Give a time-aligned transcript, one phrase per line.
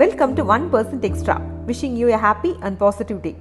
[0.00, 1.34] Welcome to 1% Extra,
[1.66, 3.36] wishing you a happy and positive day.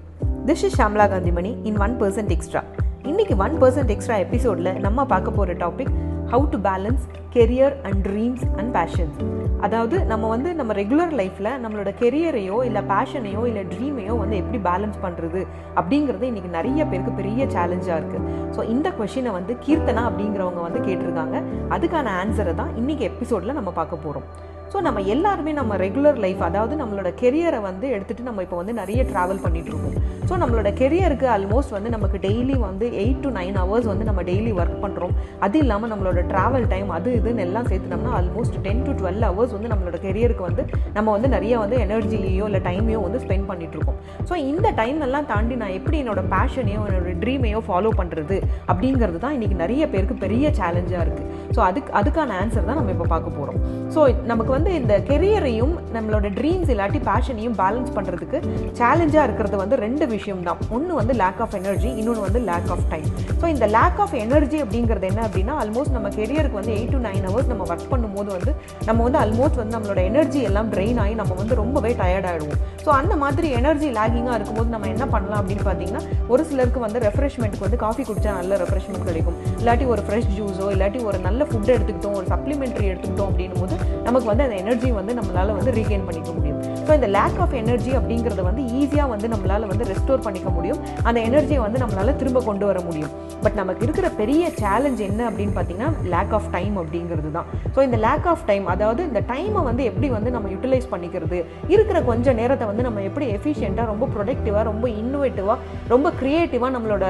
[0.45, 2.61] This is Shamla Gandhimani in 1% Extra.
[3.09, 5.93] இன்னைக்கு one percent extra எபிசோடில் நம்ம பார்க்க போகிற topic
[6.31, 7.03] how to balance
[7.35, 9.19] career and dreams and passions
[9.61, 14.99] அதாவது நம்ம வந்து நம்ம regular லைஃப்பில் நம்மளோட கெரியரையோ இல்லை பேஷனையோ இல்லை ட்ரீமையோ வந்து எப்படி பேலன்ஸ்
[15.05, 15.41] பண்ணுறது
[15.75, 21.39] அப்படிங்கிறது இன்றைக்கி நிறைய பேருக்கு பெரிய சேலஞ்சாக இருக்குது ஸோ இந்த கொஷினை வந்து கீர்த்தனா அப்படிங்கிறவங்க வந்து கேட்டிருக்காங்க.
[21.77, 24.27] அதுக்கான ஆன்சரை தான் இன்றைக்கி எபிசோடில் நம்ம பார்க்க போகிறோம்
[24.71, 29.01] ஸோ நம்ம எல்லாருமே நம்ம ரெகுலர் லைஃப் அதாவது நம்மளோட கெரியரை வந்து எடுத்துகிட்டு நம்ம இப்போ வந்து நிறைய
[29.03, 29.95] ட்ராவல் பண்ணிகிட்ருக்கோம்
[30.29, 34.51] ஸோ நம்மளோட கெரியருக்கு ஆல்மோஸ்ட் வந்து நமக்கு டெய்லி வந்து எயிட் டு நைன் ஹவர்ஸ் வந்து நம்ம டெய்லி
[34.57, 39.25] ஒர்க் பண்ணுறோம் அது இல்லாமல் நம்மளோட ட்ராவல் டைம் அது இதுன்னு எல்லாம் சேர்த்துனோம்னா almost ten to twelve
[39.25, 43.97] hours வந்து நம்மளோட கெரியருக்கு வந்து நம்ம வந்து நிறைய வந்து எனர்ஜியையோ இல்லை டைமையோ வந்து ஸ்பெண்ட் பண்ணிகிட்ருக்கோம்
[44.29, 49.35] ஸோ இந்த டைம் எல்லாம் தாண்டி நான் எப்படி என்னோட பேஷனையோ என்னோட ட்ரீமையோ ஃபாலோ பண்ணுறது அப்படிங்கிறது தான்
[49.37, 53.59] இன்றைக்கி நிறைய பேருக்கு பெரிய சேலஞ்சாக இருக்குது ஸோ அதுக்கு அதுக்கான ஆன்சர் தான் நம்ம இப்போ பார்க்க போகிறோம்
[53.93, 58.37] ஸோ நமக்கு வந்து இந்த கெரியரையும் நம்மளோட ட்ரீம்ஸ் இல்லாட்டி பேஷனையும் பேலன்ஸ் பண்ணுறதுக்கு
[58.79, 60.59] சேலஞ்சாக இருக்கிறது வந்து ரெண்டு விஷயம் தான்.
[60.69, 63.07] ஒன்று வந்து லேக் ஆஃப் எனர்ஜி இன்னொன்று வந்து லேக் ஆஃப் டைம்
[63.41, 67.25] ஸோ இந்த லேக் ஆஃப் எனர்ஜி அப்படிங்கிறது என்ன அப்படின்னா ஆல்மோஸ்ட் நம்ம கெரியருக்கு வந்து எயிட் டு நைன்
[67.29, 68.51] ஹவர்ஸ் நம்ம ஒர்க் பண்ணும்போது வந்து
[68.85, 72.89] நம்ம வந்து ஆல்மோஸ்ட் வந்து நம்மளோட எனர்ஜி எல்லாம் ட்ரெயின் ஆகி நம்ம வந்து ரொம்பவே டயர்ட் ஆகிடுவோம் ஸோ
[72.99, 77.81] அந்த மாதிரி எனர்ஜி லேகிங்காக இருக்கும்போது நம்ம என்ன பண்ணலாம் அப்படின்னு பார்த்தீங்கன்னா ஒரு சிலருக்கு வந்து ரெஃப்ரெஷ்மெண்ட்டுக்கு வந்து
[77.85, 79.37] காஃபி குடித்தா நல்ல ரெஃப்ரெஷ்மெண்ட் கிடைக்கும்.
[79.61, 83.75] இல்லாட்டி ஒரு ஃப்ரெஷ் ஜூஸோ இல்லாட்டி ஒரு நல்ல ஃபுட் எடுத்துக்கிட்டோம் ஒரு சப்ளிமெண்ட்ரி எடுத்துக்கிட்டோம் அப்படின்னும் போது
[84.07, 86.59] நமக்கு வந்து அந்த எனர்ஜி வந்து நம்மளால் வந்து ரீகெயின் பண்ணிக்க முடியும்.
[86.87, 90.79] ஸோ இந்த லேக் ஆஃப் எனர்ஜி அப்படிங்கிறத வந்து ஈஸியாக வந்து நம்மளால் வந்து ரெஸ்டோர் பண்ணிக்க முடியும்.
[91.09, 93.13] அந்த எனர்ஜியை வந்து நம்மளால் திரும்ப கொண்டு வர முடியும்.
[93.43, 97.47] பட் நமக்கு இருக்கிற பெரிய சேலஞ்ச் என்ன அப்படின்னு பார்த்தீங்கன்னா லேக் ஆஃப் டைம் அப்படிங்கிறது தான்.
[97.75, 101.37] ஸோ இந்த லேக் ஆஃப் டைம் அதாவது இந்த டைமை வந்து எப்படி வந்து நம்ம யூட்டிலைஸ் பண்ணிக்கிறது?
[101.73, 105.57] இருக்கிற கொஞ்சம் நேரத்தை வந்து நம்ம எப்படி எஃபிஷியண்ட்டாக ரொம்ப ப்ரொடக்டிவாக ரொம்ப இன்னோவேட்டிவாக
[105.93, 107.05] ரொம்ப க்ரியேட்டிவாக நம்மளோட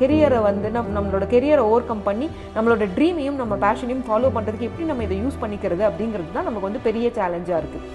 [0.00, 2.26] கெரியரை வந்து நம் நம்மளோட கெரியரை ஓவர் கம் பண்ணி
[2.56, 6.82] நம்மளோட ட்ரீமையும் நம்ம பேஷனையும் ஃபாலோ பண்ணுறதுக்கு எப்படி நம்ம இதை யூஸ் பண்ணிக்கிறது அப்படிங்கிறது தான் நமக்கு வந்து
[6.82, 7.86] பெரிய சேலஞ்சாக இருக்குது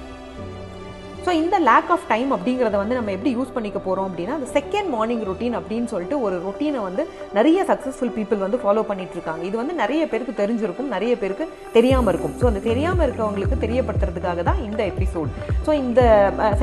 [1.25, 4.89] ஸோ இந்த லேக் ஆஃப் டைம் அப்படிங்கிறத வந்து நம்ம எப்படி யூஸ் பண்ணிக்க போகிறோம் அப்படின்னா அந்த செகண்ட்
[4.93, 7.03] மார்னிங் ரொட்டீன் அப்படின்னு சொல்லிட்டு ஒரு ரொட்டீனை வந்து
[7.37, 9.41] நிறைய சக்ஸஸ்ஃபுல் பீப்புள் வந்து ஃபாலோ பண்ணிட்டு இருக்காங்க.
[9.49, 11.45] இது வந்து நிறைய பேருக்கு தெரிஞ்சிருக்கும் நிறைய பேருக்கு
[11.77, 12.33] தெரியாமல் இருக்கும்.
[12.41, 15.33] ஸோ அந்த தெரியாமல் இருக்கவங்களுக்கு தெரியப்படுத்துறதுக்காக தான் இந்த எபிசோட்
[15.65, 16.02] ஸோ இந்த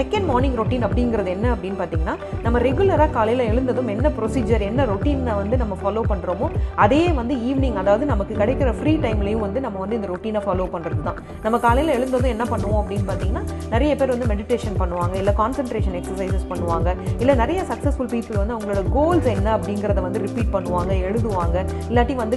[0.00, 2.16] செகண்ட் மார்னிங் ரொட்டீன் அப்படிங்கிறது என்ன அப்படின்னு பார்த்தீங்கன்னா
[2.46, 6.48] நம்ம ரெகுலராக காலையில் எழுந்ததும் என்ன ப்ரொசீஜர் என்ன ரொட்டீனை வந்து நம்ம ஃபாலோ பண்ணுறோமோ
[6.86, 11.04] அதே வந்து ஈவினிங் அதாவது நமக்கு கிடைக்கிற ஃப்ரீ டைம்லையும் வந்து நம்ம வந்து இந்த ரொட்டீனை ஃபாலோ பண்ணுறது
[11.10, 13.44] தான் நம்ம காலையில் எழுந்ததும் என்ன பண்ணுவோம் அப்படின்னு பார்த்தீங்கன்னா
[13.76, 18.54] நிறைய பேர் வந்து மெடிடேஷன் மெடிடேஷன் பண்ணுவாங்க இல்லை கான்சன்ட்ரேஷன் எக்ஸசைசஸ் பண்ணுவாங்க இல்லை நிறைய சக்ஸஸ்ஃபுல் பீப்புள் வந்து
[18.56, 21.56] அவங்களோட கோல்ஸ் என்ன அப்படிங்கிறத வந்து ரிப்பீட் பண்ணுவாங்க எழுதுவாங்க.
[21.88, 22.36] இல்லாட்டி வந்து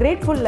[0.00, 0.42] கிரேட்ஃபுல்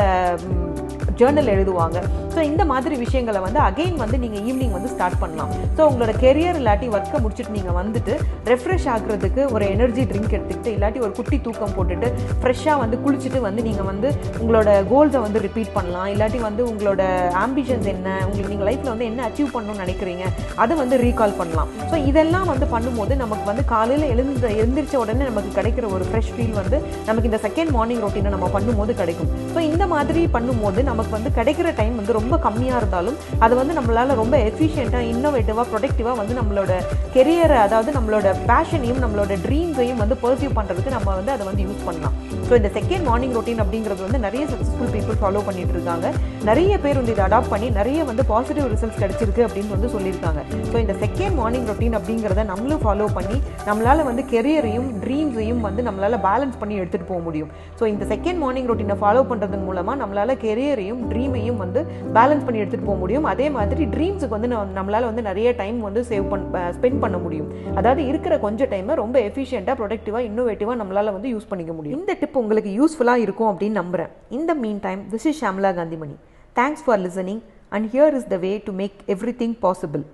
[1.20, 1.98] ஜேர்னல் எழுதுவாங்க.
[2.34, 5.52] ஸோ இந்த மாதிரி விஷயங்களை வந்து அகெயின் வந்து நீங்கள் ஈவினிங் வந்து ஸ்டார்ட் பண்ணலாம்.
[5.76, 8.12] ஸோ உங்களோட கெரியர் இல்லாட்டி ஒர்க்கை முடிச்சுட்டு நீங்கள் வந்துட்டு
[8.52, 12.10] ரெஃப்ரெஷ் ஆகுறதுக்கு ஒரு எனர்ஜி ட்ரிங்க் எடுத்துக்கிட்டு இல்லாட்டி ஒரு குட்டி தூக்கம் போட்டுட்டு
[12.42, 14.10] ஃப்ரெஷ்ஷாக வந்து குளிச்சுட்டு வந்து நீங்கள் வந்து
[14.42, 16.08] உங்களோட கோல்ஸை வந்து ரிப்பீட் பண்ணலாம்.
[16.14, 17.02] இல்லாட்டி வந்து உங்களோட
[17.44, 20.24] ஆம்பிஷன்ஸ் என்ன உங்களுக்கு நீங்கள் லைஃப்பில் வந்து என்ன அச்சீவ் பண்ணணும்னு நினைக்கிறீங்க
[20.64, 21.70] அதை வந்து ரீகால் பண்ணலாம்.
[21.90, 26.56] ஸோ இதெல்லாம் வந்து பண்ணும்போது நமக்கு வந்து காலையில் எழுந்த எழுந்திரிச்ச உடனே நமக்கு கிடைக்கிற ஒரு ஃப்ரெஷ் ஃபீல்
[26.60, 26.76] வந்து
[27.08, 29.30] நமக்கு இந்த செகண்ட் மார்னிங் ரொட்டீனை நம்ம பண்ணும்போது கிடைக்கும்.
[29.54, 34.14] ஸோ இந்த மாதிரி பண்ணும்போது நமக்கு வந்து கிடைக்கிற டைம் வந்து ரொம்ப கம்மியாக இருந்தாலும் அதை வந்து நம்மளால்
[34.22, 36.72] ரொம்ப எஃபிஷியண்ட்டாக இன்னோவேட்டிவாக ப்ரொடக்டிவாக வந்து நம்மளோட
[37.16, 42.16] கெரியரை அதாவது நம்மளோட பேஷனையும் நம்மளோட ட்ரீம்ஸையும் வந்து பர்சியூ பண்ணுறதுக்கு நம்ம வந்து அதை வந்து யூஸ் பண்ணலாம்.
[42.48, 46.06] ஸோ இந்த செகண்ட் மார்னிங் ரொட்டீன் அப்படிங்கிறது வந்து நிறைய சக்ஸஸ்ஃபுல் பீப்புள் ஃபாலோ பண்ணிட்டு இருக்காங்க.
[46.48, 50.40] நிறைய பேர் வந்து இதை அடாப்ட் பண்ணி நிறைய வந்து பாசிட்டிவ் ரிசல்ட்ஸ் கிடைச்சிருக்கு அப்படின்னு வந்து சொல்லியிருக்காங்க.
[50.70, 53.36] ஸோ இந்த செகண்ட் மார்னிங் ரொட்டீன் அப்படிங்கிறத நம்மளும் ஃபாலோ பண்ணி
[53.68, 57.50] நம்மளால் வந்து கெரியரையும் ட்ரீம்ஸையும் வந்து நம்மளால் பேலன்ஸ் பண்ணி எடுத்துகிட்டு போக முடியும்.
[57.80, 61.80] ஸோ இந்த செகண்ட் மார்னிங் ரொட்டீனை ஃபாலோ பண்ணுறதன் மூலமாக நம்மளால் கெரியரையும் ட்ரீமையும் வந்து
[62.16, 63.26] பேலன்ஸ் பண்ணி எடுத்துகிட்டு போக முடியும்.
[63.32, 67.50] அதே மாதிரி ட்ரீம்ஸுக்கு வந்து நம்மளால் வந்து நிறைய டைம் வந்து சேவ் பண்ண ஸ்பெண்ட் பண்ண முடியும்.
[67.78, 72.00] அதாவது இருக்கிற கொஞ்சம் டைமை ரொம்ப எஃபிஷியண்ட்டாக ப்ரொடக்டிவாக இன்னோவேட்டிவாக நம்மளால் வந்து யூஸ் பண்ணிக்க முடியும்.
[72.00, 74.54] இந்த டிப் உங்களுக்கு யூஸ்ஃபுல்லாக இருக்கும் அப்படின்னு நம்புகிறேன் இந்த
[74.86, 76.16] meantime this is Shamla Kanthimani
[76.60, 77.42] thanks for listening
[77.76, 78.98] and here is the way to make
[79.42, 80.04] everything possible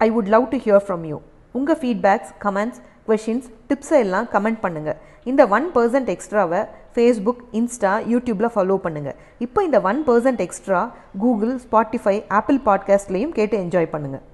[0.00, 1.18] I would love to hear from you
[1.58, 4.98] உங்கள் ஃபீட்பேக்ஸ் கமெண்ட்ஸ் கொஷின்ஸ் டிப்ஸை எல்லாம் கமெண்ட் பண்ணுங்கள்
[5.30, 6.60] இந்த ஒன் பர்சன்ட் எக்ஸ்ட்ராவை
[6.94, 13.58] ஃபேஸ்புக் இன்ஸ்டா யூடியூப்பில் follow பண்ணுங்கள் இப்போ இந்த one percent extra Google Spotify Apple பாட்காஸ்ட்லேயும் கேட்டு
[13.58, 14.24] என்ஜாய் பண்ணுங்கள்